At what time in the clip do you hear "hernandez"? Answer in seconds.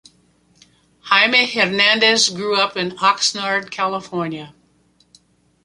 1.45-2.29